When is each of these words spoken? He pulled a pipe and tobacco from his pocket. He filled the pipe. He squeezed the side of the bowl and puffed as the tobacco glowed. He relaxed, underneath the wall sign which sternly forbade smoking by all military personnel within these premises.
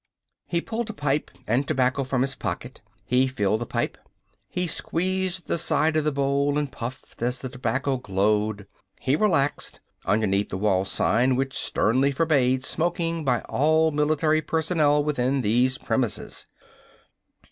He 0.47 0.61
pulled 0.61 0.89
a 0.89 0.93
pipe 0.93 1.29
and 1.45 1.67
tobacco 1.67 2.03
from 2.03 2.21
his 2.23 2.33
pocket. 2.33 2.81
He 3.05 3.27
filled 3.27 3.61
the 3.61 3.67
pipe. 3.67 3.99
He 4.49 4.65
squeezed 4.65 5.45
the 5.45 5.59
side 5.59 5.95
of 5.95 6.03
the 6.05 6.11
bowl 6.11 6.57
and 6.57 6.71
puffed 6.71 7.21
as 7.21 7.37
the 7.37 7.49
tobacco 7.49 7.97
glowed. 7.97 8.65
He 8.99 9.15
relaxed, 9.15 9.79
underneath 10.03 10.49
the 10.49 10.57
wall 10.57 10.85
sign 10.85 11.35
which 11.35 11.55
sternly 11.55 12.09
forbade 12.09 12.65
smoking 12.65 13.23
by 13.23 13.41
all 13.41 13.91
military 13.91 14.41
personnel 14.41 15.03
within 15.03 15.41
these 15.41 15.77
premises. 15.77 16.47